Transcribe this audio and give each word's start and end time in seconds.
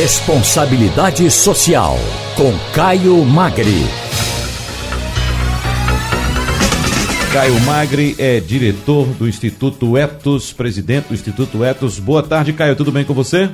Responsabilidade 0.00 1.30
Social, 1.30 1.96
com 2.34 2.52
Caio 2.74 3.22
Magri. 3.22 3.84
Caio 7.30 7.60
Magri 7.66 8.16
é 8.18 8.40
diretor 8.40 9.04
do 9.08 9.28
Instituto 9.28 9.98
Etos, 9.98 10.54
presidente 10.54 11.08
do 11.08 11.12
Instituto 11.12 11.62
Etos. 11.62 11.98
Boa 11.98 12.22
tarde, 12.22 12.54
Caio, 12.54 12.74
tudo 12.74 12.90
bem 12.90 13.04
com 13.04 13.12
você? 13.12 13.50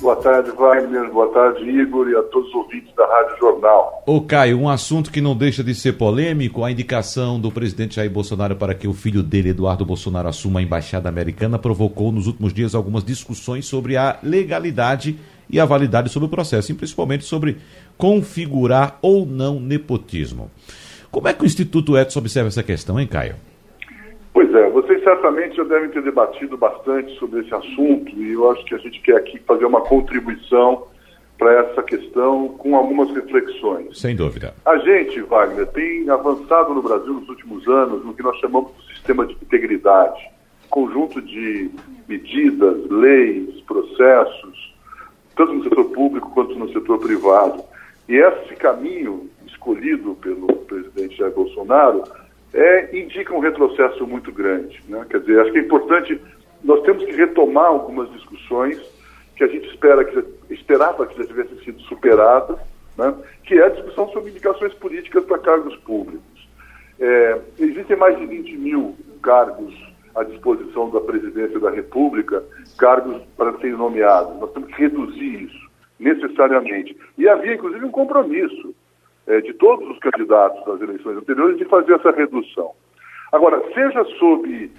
Boa 0.00 0.16
tarde, 0.16 0.50
Wagner. 0.50 1.08
Boa 1.12 1.28
tarde, 1.28 1.62
Igor, 1.62 2.08
e 2.08 2.16
a 2.16 2.22
todos 2.24 2.48
os 2.48 2.54
ouvintes 2.56 2.92
da 2.96 3.06
Rádio 3.06 3.36
Jornal. 3.38 4.02
Ô, 4.06 4.20
Caio, 4.22 4.58
um 4.58 4.68
assunto 4.68 5.12
que 5.12 5.20
não 5.20 5.36
deixa 5.36 5.62
de 5.62 5.72
ser 5.72 5.92
polêmico: 5.92 6.64
a 6.64 6.72
indicação 6.72 7.38
do 7.38 7.52
presidente 7.52 7.94
Jair 7.94 8.10
Bolsonaro 8.10 8.56
para 8.56 8.74
que 8.74 8.88
o 8.88 8.92
filho 8.92 9.22
dele, 9.22 9.50
Eduardo 9.50 9.84
Bolsonaro, 9.84 10.26
assuma 10.26 10.58
a 10.58 10.62
embaixada 10.64 11.08
americana, 11.08 11.60
provocou 11.60 12.10
nos 12.10 12.26
últimos 12.26 12.52
dias 12.52 12.74
algumas 12.74 13.04
discussões 13.04 13.66
sobre 13.66 13.96
a 13.96 14.18
legalidade 14.20 15.16
e 15.52 15.60
a 15.60 15.64
validade 15.64 16.08
sobre 16.08 16.26
o 16.26 16.30
processo, 16.30 16.72
e 16.72 16.74
principalmente 16.74 17.24
sobre 17.24 17.56
configurar 17.96 18.98
ou 19.02 19.26
não 19.26 19.60
nepotismo. 19.60 20.50
Como 21.10 21.28
é 21.28 21.32
que 21.32 21.42
o 21.42 21.46
Instituto 21.46 21.96
Etos 21.96 22.16
observa 22.16 22.48
essa 22.48 22.62
questão, 22.62 22.98
hein, 22.98 23.06
Caio? 23.06 23.34
Pois 24.32 24.54
é, 24.54 24.70
vocês 24.70 25.02
certamente 25.02 25.56
já 25.56 25.64
devem 25.64 25.90
ter 25.90 26.02
debatido 26.02 26.56
bastante 26.56 27.18
sobre 27.18 27.40
esse 27.40 27.52
assunto 27.52 28.10
e 28.16 28.32
eu 28.32 28.50
acho 28.50 28.64
que 28.64 28.74
a 28.74 28.78
gente 28.78 29.00
quer 29.00 29.16
aqui 29.16 29.40
fazer 29.40 29.64
uma 29.64 29.80
contribuição 29.80 30.84
para 31.36 31.52
essa 31.60 31.82
questão 31.82 32.48
com 32.48 32.76
algumas 32.76 33.10
reflexões. 33.12 33.98
Sem 33.98 34.14
dúvida. 34.14 34.54
A 34.64 34.76
gente, 34.78 35.20
Wagner, 35.22 35.66
tem 35.68 36.08
avançado 36.08 36.74
no 36.74 36.82
Brasil 36.82 37.14
nos 37.14 37.28
últimos 37.28 37.66
anos 37.66 38.04
no 38.04 38.14
que 38.14 38.22
nós 38.22 38.38
chamamos 38.38 38.70
de 38.76 38.94
sistema 38.94 39.26
de 39.26 39.32
integridade 39.32 40.20
conjunto 40.70 41.20
de 41.20 41.70
medidas, 42.08 42.88
leis, 42.88 43.60
processos, 43.62 44.69
tanto 45.40 45.54
no 45.54 45.64
setor 45.64 45.84
público 45.86 46.30
quanto 46.32 46.54
no 46.54 46.70
setor 46.70 46.98
privado. 46.98 47.64
E 48.06 48.16
esse 48.16 48.54
caminho 48.56 49.30
escolhido 49.46 50.14
pelo 50.16 50.46
presidente 50.48 51.16
Jair 51.16 51.32
Bolsonaro 51.32 52.04
é, 52.52 52.98
indica 52.98 53.34
um 53.34 53.38
retrocesso 53.38 54.06
muito 54.06 54.30
grande. 54.30 54.82
Né? 54.86 55.06
Quer 55.08 55.20
dizer, 55.20 55.40
acho 55.40 55.52
que 55.52 55.58
é 55.58 55.62
importante, 55.62 56.20
nós 56.62 56.82
temos 56.82 57.04
que 57.04 57.12
retomar 57.12 57.66
algumas 57.66 58.10
discussões 58.12 58.78
que 59.34 59.44
a 59.44 59.46
gente 59.46 59.66
espera 59.68 60.04
que 60.04 60.22
esperava 60.52 61.06
que 61.06 61.16
já 61.16 61.24
tivessem 61.24 61.58
sido 61.64 61.80
superadas, 61.82 62.58
né? 62.98 63.14
que 63.44 63.54
é 63.54 63.64
a 63.64 63.70
discussão 63.70 64.10
sobre 64.10 64.30
indicações 64.30 64.74
políticas 64.74 65.24
para 65.24 65.38
cargos 65.38 65.74
públicos. 65.76 66.20
É, 66.98 67.38
existem 67.58 67.96
mais 67.96 68.18
de 68.18 68.26
20 68.26 68.56
mil 68.58 68.94
cargos 69.22 69.74
à 70.14 70.24
disposição 70.24 70.90
da 70.90 71.00
presidência 71.00 71.58
da 71.58 71.70
República, 71.70 72.42
cargos 72.78 73.22
para 73.36 73.52
serem 73.58 73.76
nomeados. 73.76 74.38
Nós 74.40 74.52
temos 74.52 74.68
que 74.74 74.82
reduzir 74.82 75.44
isso, 75.44 75.70
necessariamente. 75.98 76.96
E 77.16 77.28
havia, 77.28 77.54
inclusive, 77.54 77.84
um 77.84 77.90
compromisso 77.90 78.74
é, 79.26 79.40
de 79.40 79.52
todos 79.54 79.88
os 79.88 79.98
candidatos 79.98 80.64
das 80.64 80.80
eleições 80.80 81.16
anteriores 81.16 81.58
de 81.58 81.64
fazer 81.66 81.94
essa 81.94 82.10
redução. 82.10 82.72
Agora, 83.32 83.62
seja 83.74 84.04
sob 84.18 84.70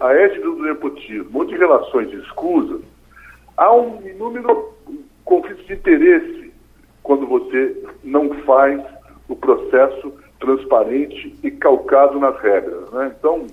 a 0.00 0.14
égide 0.14 0.40
do 0.40 0.62
nepotismo 0.62 1.38
ou 1.38 1.44
de 1.44 1.54
relações 1.56 2.12
escusas, 2.12 2.80
há 3.56 3.74
um 3.74 4.00
inúmero 4.06 4.72
conflito 5.24 5.64
de 5.64 5.74
interesse 5.74 6.52
quando 7.02 7.26
você 7.26 7.76
não 8.02 8.30
faz 8.44 8.82
o 9.28 9.36
processo 9.36 10.12
transparente 10.40 11.34
e 11.42 11.50
calcado 11.50 12.18
nas 12.18 12.38
regras. 12.40 12.90
Né? 12.90 13.14
Então, 13.18 13.46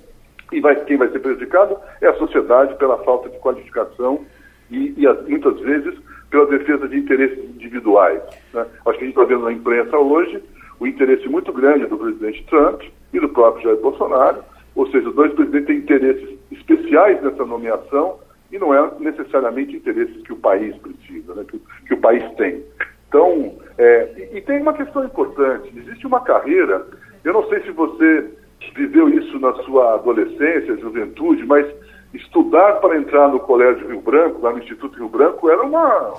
e 0.51 0.59
vai, 0.59 0.75
quem 0.85 0.97
vai 0.97 1.09
ser 1.09 1.19
prejudicado 1.19 1.77
é 2.01 2.07
a 2.07 2.15
sociedade 2.15 2.75
pela 2.75 2.97
falta 3.03 3.29
de 3.29 3.37
qualificação 3.39 4.25
e, 4.69 4.93
e 4.97 5.29
muitas 5.29 5.59
vezes 5.59 5.97
pela 6.29 6.45
defesa 6.47 6.87
de 6.87 6.97
interesses 6.97 7.37
individuais. 7.37 8.21
Né? 8.53 8.65
Acho 8.85 8.97
que 8.97 9.03
a 9.03 9.07
gente 9.07 9.17
está 9.17 9.23
vendo 9.23 9.43
na 9.43 9.51
imprensa 9.51 9.97
hoje 9.97 10.41
o 10.79 10.87
interesse 10.87 11.27
muito 11.27 11.53
grande 11.53 11.85
do 11.85 11.97
presidente 11.97 12.43
Trump 12.45 12.81
e 13.13 13.19
do 13.19 13.29
próprio 13.29 13.63
Jair 13.63 13.81
Bolsonaro, 13.81 14.43
ou 14.75 14.87
seja, 14.89 15.09
os 15.09 15.15
dois 15.15 15.33
presidentes 15.33 15.67
têm 15.67 15.77
interesses 15.77 16.39
especiais 16.51 17.21
nessa 17.21 17.45
nomeação 17.45 18.19
e 18.51 18.57
não 18.57 18.73
é 18.73 18.91
necessariamente 18.99 19.75
interesses 19.75 20.21
que 20.23 20.33
o 20.33 20.37
país 20.37 20.75
precisa, 20.77 21.35
né? 21.35 21.45
que, 21.49 21.61
que, 21.87 21.93
o 21.93 21.97
país 21.97 22.23
tem. 22.35 22.63
Então, 23.07 23.55
é, 23.77 24.29
e, 24.33 24.37
e 24.37 24.41
tem 24.41 24.61
uma 24.61 24.73
questão 24.73 25.03
importante: 25.03 25.71
existe 25.77 26.07
uma 26.07 26.21
carreira, 26.21 26.85
eu 27.23 27.33
não 27.33 27.47
sei 27.47 27.61
se 27.61 27.71
você 27.71 28.29
viveu 28.75 29.09
isso 29.09 29.39
na 29.39 29.53
sua 29.63 29.95
adolescência, 29.95 30.77
juventude, 30.77 31.45
mas 31.45 31.65
estudar 32.13 32.73
para 32.73 32.97
entrar 32.97 33.27
no 33.29 33.39
Colégio 33.39 33.87
Rio 33.87 34.01
Branco, 34.01 34.41
lá 34.41 34.51
no 34.51 34.59
Instituto 34.59 34.97
Rio 34.97 35.09
Branco, 35.09 35.49
era 35.49 35.61
uma 35.63 36.13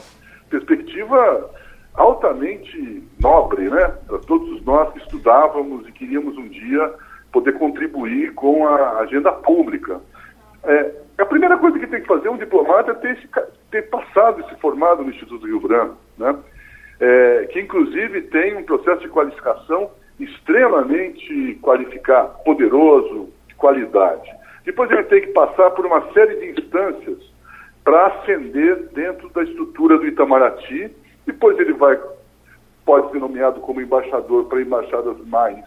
perspectiva 0.51 1.51
altamente 1.95 3.03
nobre, 3.21 3.69
né? 3.69 3.95
Para 4.07 4.19
todos 4.21 4.65
nós 4.65 4.93
que 4.93 4.99
estudávamos 4.99 5.87
e 5.87 5.93
queríamos 5.93 6.37
um 6.37 6.49
dia 6.49 6.93
poder 7.31 7.53
contribuir 7.59 8.35
com 8.35 8.67
a 8.67 9.01
agenda 9.01 9.33
pública. 9.33 10.01
É, 10.65 10.93
a 11.19 11.27
primeira 11.27 11.57
coisa 11.59 11.79
que 11.79 11.87
tem 11.87 12.01
que 12.01 12.07
fazer 12.07 12.29
um 12.29 12.37
diplomata 12.37 12.93
é 12.93 12.95
ter, 12.95 13.29
ter 13.71 13.83
passado 13.91 14.41
e 14.41 14.49
se 14.49 14.61
formado 14.61 15.03
no 15.03 15.11
Instituto 15.11 15.47
Rio 15.47 15.61
Branco, 15.61 15.97
né? 16.19 16.37
É, 17.01 17.49
que 17.51 17.61
inclusive 17.61 18.23
tem 18.23 18.57
um 18.57 18.63
processo 18.63 19.01
de 19.01 19.09
qualificação 19.09 19.91
extremamente 20.19 21.59
qualificado, 21.63 22.43
poderoso, 22.45 23.31
de 23.49 23.55
qualidade. 23.55 24.31
Depois 24.65 24.91
ele 24.91 25.05
tem 25.05 25.23
que 25.23 25.29
passar 25.29 25.71
por 25.71 25.85
uma 25.85 26.13
série 26.13 26.37
de 26.37 26.61
instâncias 26.61 27.19
para 27.85 28.07
ascender 28.07 28.89
dentro 28.95 29.29
da 29.31 29.43
estrutura 29.43 29.99
do 29.99 30.07
Itamaraty. 30.07 30.91
Depois 31.27 31.59
ele 31.59 31.73
vai, 31.73 31.99
pode 32.85 33.11
ser 33.11 33.19
nomeado 33.19 33.61
como 33.61 33.81
embaixador 33.81 34.45
para 34.45 34.63
embaixadas 34.63 35.17
mais 35.27 35.65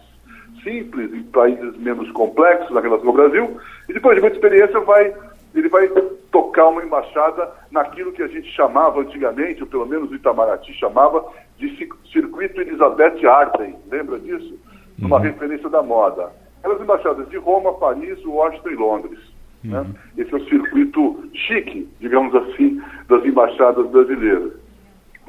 simples, 0.63 1.13
em 1.13 1.23
países 1.23 1.77
menos 1.77 2.09
complexos 2.11 2.71
na 2.71 2.81
relação 2.81 3.07
ao 3.07 3.13
Brasil. 3.13 3.57
E 3.89 3.93
depois 3.93 4.15
de 4.15 4.21
muita 4.21 4.37
experiência, 4.37 4.79
vai, 4.79 5.13
ele 5.55 5.69
vai 5.69 5.87
tocar 6.31 6.67
uma 6.67 6.83
embaixada 6.83 7.51
naquilo 7.71 8.11
que 8.11 8.21
a 8.21 8.27
gente 8.27 8.49
chamava 8.51 9.01
antigamente, 9.01 9.63
ou 9.63 9.69
pelo 9.69 9.85
menos 9.85 10.11
o 10.11 10.15
Itamaraty 10.15 10.73
chamava, 10.73 11.25
de 11.57 11.89
circuito 12.11 12.61
Elizabeth 12.61 13.25
Arden. 13.25 13.75
Lembra 13.89 14.19
disso? 14.19 14.59
Uma 14.99 15.17
uhum. 15.17 15.21
referência 15.23 15.69
da 15.69 15.81
moda 15.81 16.31
aquelas 16.65 16.81
embaixadas 16.81 17.29
de 17.29 17.37
Roma, 17.37 17.73
Paris, 17.75 18.23
Washington 18.25 18.69
e 18.69 18.75
Londres. 18.75 19.19
Né? 19.63 19.79
Uhum. 19.79 19.83
Né? 19.83 19.95
Esse 20.17 20.33
é 20.33 20.37
o 20.37 20.45
circuito 20.45 21.29
chique, 21.33 21.87
digamos 21.99 22.33
assim, 22.35 22.81
das 23.07 23.23
embaixadas 23.23 23.87
brasileiras. 23.87 24.53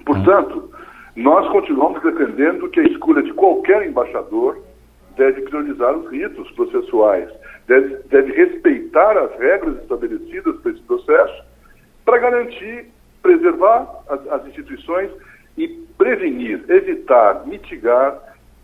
Portanto, 0.05 0.71
nós 1.15 1.47
continuamos 1.51 2.03
defendendo 2.03 2.69
que 2.71 2.81
a 2.81 2.85
escolha 2.85 3.23
de 3.23 3.33
qualquer 3.35 3.87
embaixador 3.87 4.59
deve 5.17 5.43
priorizar 5.43 5.95
os 5.97 6.11
ritos 6.11 6.51
processuais, 6.53 7.29
deve, 7.67 7.97
deve 8.11 8.33
respeitar 8.33 9.17
as 9.17 9.39
regras 9.39 9.77
estabelecidas 9.83 10.57
para 10.57 10.73
esse 10.73 10.83
processo, 10.83 11.45
para 12.05 12.19
garantir, 12.19 12.87
preservar 13.23 14.03
as, 14.09 14.27
as 14.29 14.47
instituições 14.47 15.11
e 15.59 15.69
prevenir, 15.99 16.65
evitar, 16.69 17.47
mitigar 17.47 18.19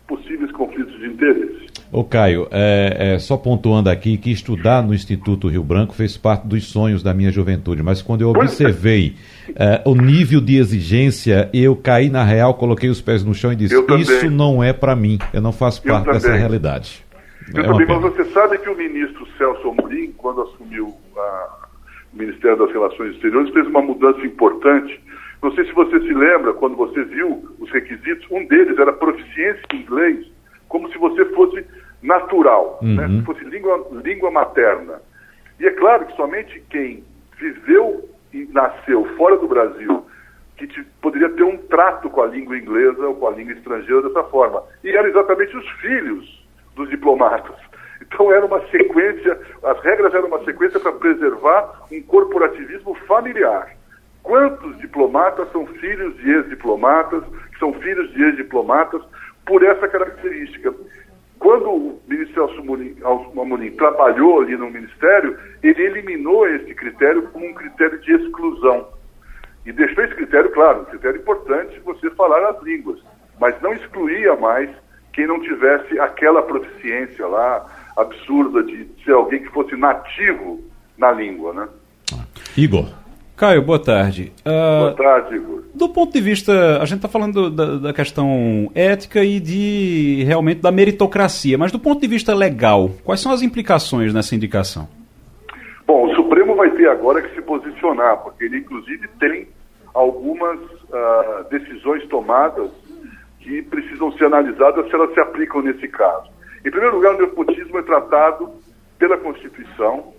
possíveis 0.07 0.51
conflitos 0.51 0.97
de 0.99 1.07
interesse. 1.07 1.73
Ô 1.91 2.03
Caio, 2.03 2.47
é, 2.51 3.13
é, 3.13 3.19
só 3.19 3.37
pontuando 3.37 3.89
aqui 3.89 4.17
que 4.17 4.31
estudar 4.31 4.81
no 4.81 4.93
Instituto 4.93 5.47
Rio 5.47 5.63
Branco 5.63 5.93
fez 5.93 6.17
parte 6.17 6.47
dos 6.47 6.65
sonhos 6.65 7.03
da 7.03 7.13
minha 7.13 7.31
juventude, 7.31 7.83
mas 7.83 8.01
quando 8.01 8.21
eu 8.21 8.29
observei 8.29 9.15
é, 9.55 9.81
o 9.85 9.93
nível 9.93 10.41
de 10.41 10.57
exigência, 10.57 11.49
eu 11.53 11.75
caí 11.75 12.09
na 12.09 12.23
real, 12.23 12.55
coloquei 12.55 12.89
os 12.89 12.99
pés 12.99 13.23
no 13.23 13.33
chão 13.33 13.53
e 13.53 13.55
disse: 13.55 13.75
Isso 13.99 14.31
não 14.31 14.63
é 14.63 14.73
para 14.73 14.95
mim, 14.95 15.19
eu 15.31 15.41
não 15.41 15.51
faço 15.51 15.83
parte 15.83 16.11
dessa 16.11 16.33
realidade. 16.33 17.03
Eu 17.53 17.63
é 17.63 17.67
também, 17.67 17.87
mas 17.87 18.01
você 18.01 18.25
sabe 18.25 18.57
que 18.57 18.69
o 18.69 18.77
ministro 18.77 19.25
Celso 19.37 19.69
Amorim, 19.69 20.11
quando 20.13 20.41
assumiu 20.41 20.93
a, 21.17 21.67
o 22.13 22.17
Ministério 22.17 22.57
das 22.57 22.71
Relações 22.71 23.15
Exteriores, 23.15 23.51
fez 23.53 23.67
uma 23.67 23.81
mudança 23.81 24.21
importante. 24.25 25.01
Não 25.41 25.51
sei 25.53 25.65
se 25.65 25.73
você 25.73 25.99
se 25.99 26.13
lembra, 26.13 26.53
quando 26.53 26.75
você 26.75 27.03
viu 27.03 27.55
os 27.59 27.69
requisitos, 27.71 28.25
um 28.31 28.45
deles 28.45 28.77
era 28.77 28.93
proficiência 28.93 29.63
em 29.73 29.77
inglês, 29.77 30.25
como 30.69 30.89
se 30.91 30.97
você 30.97 31.25
fosse 31.25 31.65
natural, 32.01 32.79
uhum. 32.81 32.95
né? 32.95 33.07
se 33.07 33.25
fosse 33.25 33.43
língua, 33.45 33.87
língua 34.03 34.31
materna. 34.31 35.01
E 35.59 35.65
é 35.65 35.71
claro 35.71 36.05
que 36.05 36.15
somente 36.15 36.63
quem 36.69 37.03
viveu 37.37 38.09
e 38.33 38.47
nasceu 38.51 39.05
fora 39.15 39.37
do 39.37 39.47
Brasil, 39.47 40.05
que 40.57 40.67
te, 40.67 40.83
poderia 41.01 41.29
ter 41.29 41.43
um 41.43 41.57
trato 41.57 42.09
com 42.09 42.21
a 42.21 42.27
língua 42.27 42.57
inglesa 42.57 43.05
ou 43.07 43.15
com 43.15 43.27
a 43.27 43.31
língua 43.31 43.53
estrangeira 43.53 44.01
dessa 44.01 44.23
forma. 44.25 44.63
E 44.83 44.89
eram 44.89 45.09
exatamente 45.09 45.55
os 45.55 45.69
filhos 45.81 46.42
dos 46.75 46.89
diplomatas. 46.89 47.55
Então 48.01 48.31
era 48.31 48.45
uma 48.45 48.59
sequência, 48.67 49.39
as 49.63 49.81
regras 49.81 50.13
eram 50.13 50.27
uma 50.27 50.43
sequência 50.43 50.79
para 50.79 50.91
preservar 50.91 51.85
um 51.91 52.01
corporativismo 52.03 52.95
familiar. 53.07 53.75
Quantos 54.21 54.77
diplomatas 54.77 55.51
são 55.51 55.65
filhos 55.65 56.15
de 56.17 56.31
ex-diplomatas, 56.31 57.23
são 57.59 57.73
filhos 57.73 58.11
de 58.13 58.23
ex-diplomatas, 58.23 59.01
por 59.45 59.63
essa 59.63 59.87
característica? 59.87 60.73
Quando 61.39 61.69
o 61.69 62.01
ministro 62.07 62.49
Amorim 63.37 63.71
trabalhou 63.71 64.41
ali 64.41 64.55
no 64.55 64.69
ministério, 64.69 65.37
ele 65.61 65.83
eliminou 65.83 66.47
esse 66.47 66.73
critério 66.73 67.23
como 67.33 67.45
um 67.45 67.53
critério 67.53 67.99
de 67.99 68.13
exclusão. 68.13 68.87
E 69.65 69.71
deixou 69.73 70.03
esse 70.05 70.15
critério 70.15 70.49
claro, 70.51 70.81
um 70.81 70.85
critério 70.85 71.19
importante 71.19 71.79
você 71.81 72.09
falar 72.11 72.49
as 72.49 72.61
línguas, 72.63 72.99
mas 73.39 73.59
não 73.61 73.73
excluía 73.73 74.35
mais 74.37 74.69
quem 75.13 75.27
não 75.27 75.39
tivesse 75.39 75.99
aquela 75.99 76.41
proficiência 76.41 77.25
lá 77.27 77.65
absurda 77.95 78.63
de 78.63 78.87
ser 79.05 79.13
alguém 79.13 79.41
que 79.43 79.49
fosse 79.49 79.75
nativo 79.75 80.59
na 80.97 81.11
língua, 81.11 81.53
né? 81.53 81.67
Igor. 82.57 82.89
Caio, 83.35 83.61
boa 83.61 83.79
tarde. 83.79 84.31
Uh, 84.41 84.79
boa 84.79 84.95
tarde, 84.95 85.35
Igor. 85.35 85.63
Do 85.73 85.89
ponto 85.89 86.13
de 86.13 86.21
vista, 86.21 86.79
a 86.79 86.85
gente 86.85 86.97
está 86.97 87.07
falando 87.07 87.49
da, 87.49 87.77
da, 87.77 87.93
questão 87.93 88.71
ética 88.75 89.23
e 89.23 89.39
de 89.39 90.23
realmente 90.23 90.61
da 90.61 90.71
meritocracia, 90.71 91.57
mas 91.57 91.71
do 91.71 91.79
ponto 91.79 91.99
de 91.99 92.07
vista 92.07 92.33
legal, 92.35 92.91
quais 93.03 93.21
são 93.21 93.31
as 93.31 93.41
implicações 93.41 94.13
nessa 94.13 94.35
indicação? 94.35 94.87
Bom, 95.85 96.05
o 96.05 96.15
Supremo 96.15 96.55
vai 96.55 96.69
ter 96.71 96.87
agora 96.87 97.21
que 97.21 97.33
se 97.33 97.41
posicionar, 97.41 98.17
porque 98.17 98.45
ele 98.45 98.57
inclusive 98.59 99.07
tem 99.19 99.47
algumas 99.93 100.59
uh, 100.59 101.49
decisões 101.49 102.05
tomadas 102.07 102.69
que 103.43 103.61
precisam 103.61 104.11
ser 104.13 104.25
analisadas 104.25 104.87
se 104.87 104.95
elas 104.95 105.13
se 105.13 105.19
aplicam 105.19 105.61
nesse 105.61 105.87
caso. 105.89 106.31
Em 106.65 106.71
primeiro 106.71 106.95
lugar, 106.95 107.15
o 107.15 107.21
nepotismo 107.21 107.77
é 107.77 107.83
tratado 107.83 108.49
pela 108.97 109.17
Constituição, 109.17 110.13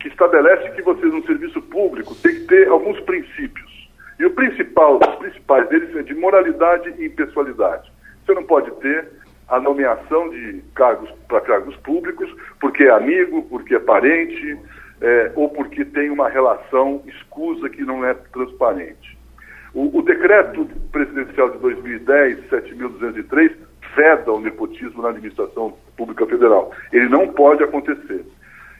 que 0.00 0.08
estabelece 0.08 0.70
que 0.70 0.82
você, 0.82 1.06
no 1.06 1.24
serviço 1.24 1.62
público, 1.62 2.14
tem 2.16 2.34
que 2.34 2.40
ter 2.46 2.68
alguns 2.68 2.98
princípios. 3.00 3.88
E 4.18 4.26
o 4.26 4.30
principal, 4.30 4.98
os 4.98 5.14
principais 5.16 5.68
deles 5.68 5.94
é 5.94 6.02
de 6.02 6.14
moralidade 6.14 6.92
e 6.98 7.06
impessoalidade. 7.06 7.90
Você 8.24 8.34
não 8.34 8.42
pode 8.42 8.70
ter 8.80 9.08
a 9.48 9.60
nomeação 9.60 10.28
de 10.30 10.64
cargos 10.74 11.08
para 11.28 11.40
cargos 11.40 11.76
públicos 11.76 12.28
porque 12.60 12.84
é 12.84 12.90
amigo, 12.90 13.42
porque 13.48 13.76
é 13.76 13.78
parente, 13.78 14.58
é, 15.00 15.30
ou 15.36 15.48
porque 15.48 15.84
tem 15.84 16.10
uma 16.10 16.28
relação 16.28 17.02
escusa 17.06 17.68
que 17.68 17.82
não 17.82 18.04
é 18.04 18.14
transparente. 18.14 19.16
O, 19.76 19.98
o 19.98 20.02
decreto 20.02 20.66
presidencial 20.90 21.50
de 21.50 21.58
2010, 21.58 22.48
7.203, 22.48 23.54
veda 23.94 24.32
o 24.32 24.40
nepotismo 24.40 25.02
na 25.02 25.10
administração 25.10 25.76
pública 25.98 26.24
federal. 26.24 26.72
Ele 26.90 27.10
não 27.10 27.28
pode 27.28 27.62
acontecer. 27.62 28.24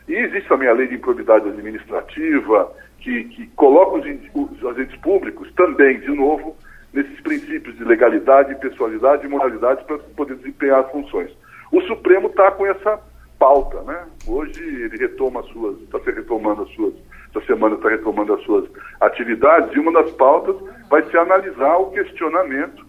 E 0.08 0.14
existe 0.14 0.48
também 0.48 0.70
a 0.70 0.72
lei 0.72 0.88
de 0.88 0.94
improbidade 0.94 1.50
administrativa, 1.50 2.72
que, 2.98 3.24
que 3.24 3.46
coloca 3.48 3.98
os, 3.98 4.06
os 4.34 4.66
agentes 4.70 4.96
públicos 5.02 5.52
também, 5.52 6.00
de 6.00 6.14
novo, 6.14 6.56
nesses 6.94 7.20
princípios 7.20 7.76
de 7.76 7.84
legalidade, 7.84 8.54
pessoalidade 8.54 9.26
e 9.26 9.28
moralidade 9.28 9.84
para 9.84 9.98
poder 9.98 10.36
desempenhar 10.36 10.80
as 10.80 10.90
funções. 10.90 11.30
O 11.70 11.82
Supremo 11.82 12.28
está 12.28 12.50
com 12.52 12.64
essa 12.64 12.98
pauta, 13.38 13.82
né? 13.82 14.06
Hoje 14.26 14.62
ele 14.64 14.96
retoma 14.96 15.40
as 15.40 15.46
suas, 15.48 15.78
está 15.82 15.98
retomando 16.06 16.62
as 16.62 16.70
suas, 16.70 16.94
essa 17.34 17.44
semana 17.44 17.74
está 17.74 17.90
retomando 17.90 18.32
as 18.32 18.42
suas 18.44 18.64
atividades 19.00 19.74
e 19.74 19.78
uma 19.78 19.92
das 19.92 20.10
pautas 20.12 20.56
vai 20.88 21.02
ser 21.10 21.18
analisar 21.18 21.76
o 21.76 21.90
questionamento 21.90 22.84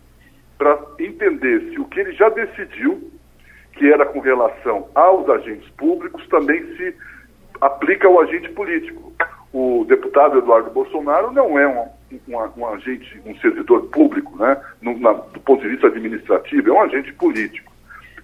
para 0.57 0.77
entender 0.99 1.69
se 1.69 1.79
o 1.79 1.85
que 1.85 1.99
ele 1.99 2.13
já 2.13 2.29
decidiu, 2.29 3.11
que 3.73 3.91
era 3.91 4.05
com 4.05 4.19
relação 4.19 4.89
aos 4.95 5.29
agentes 5.29 5.69
públicos, 5.71 6.27
também 6.27 6.63
se 6.75 6.95
aplica 7.61 8.07
ao 8.07 8.19
agente 8.19 8.49
político. 8.49 9.13
O 9.53 9.85
deputado 9.87 10.39
Eduardo 10.39 10.71
Bolsonaro 10.71 11.31
não 11.31 11.57
é 11.57 11.67
um, 11.67 11.87
um, 12.27 12.59
um 12.61 12.67
agente, 12.67 13.21
um 13.25 13.35
servidor 13.37 13.87
público, 13.87 14.37
né? 14.37 14.59
No, 14.81 14.99
na, 14.99 15.13
do 15.13 15.39
ponto 15.39 15.61
de 15.61 15.69
vista 15.69 15.87
administrativo, 15.87 16.69
é 16.69 16.73
um 16.73 16.81
agente 16.81 17.13
político. 17.13 17.71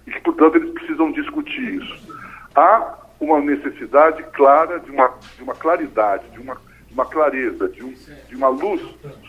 E 0.06 0.10
portanto, 0.20 0.56
eles 0.56 0.72
precisam 0.72 1.12
discutir 1.12 1.82
isso. 1.82 2.14
Há 2.54 2.98
uma 3.20 3.40
necessidade 3.40 4.22
clara 4.34 4.78
de 4.80 4.90
uma, 4.90 5.12
de 5.36 5.42
uma 5.42 5.54
claridade, 5.54 6.28
de 6.30 6.40
uma, 6.40 6.56
uma 6.94 7.04
clareza, 7.04 7.68
de, 7.68 7.84
um, 7.84 7.92
de 8.28 8.36
uma 8.36 8.48
luz 8.48 8.80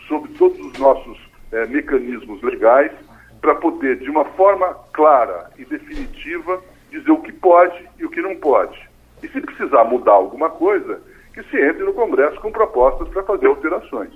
sobre 0.08 0.32
todos 0.34 0.58
os 0.58 0.78
nossos 0.78 1.18
é, 1.52 1.66
mecanismos 1.66 2.40
legais 2.42 2.92
para 3.40 3.56
poder, 3.56 3.98
de 3.98 4.08
uma 4.08 4.24
forma 4.24 4.74
clara 4.92 5.50
e 5.58 5.64
definitiva, 5.64 6.60
dizer 6.90 7.10
o 7.10 7.20
que 7.20 7.32
pode 7.32 7.76
e 7.98 8.04
o 8.04 8.10
que 8.10 8.22
não 8.22 8.36
pode. 8.36 8.78
E 9.22 9.28
se 9.28 9.40
precisar 9.40 9.84
mudar 9.84 10.12
alguma 10.12 10.48
coisa, 10.48 11.00
que 11.34 11.42
se 11.44 11.60
entre 11.60 11.84
no 11.84 11.92
Congresso 11.92 12.40
com 12.40 12.50
propostas 12.50 13.08
para 13.08 13.22
fazer 13.24 13.46
alterações. 13.46 14.10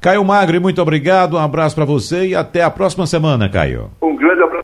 Caio 0.00 0.24
Magre, 0.24 0.58
muito 0.58 0.80
obrigado, 0.80 1.36
um 1.36 1.38
abraço 1.38 1.76
para 1.76 1.84
você 1.84 2.28
e 2.28 2.34
até 2.34 2.62
a 2.62 2.70
próxima 2.70 3.06
semana, 3.06 3.50
Caio. 3.50 3.90
Um 4.00 4.16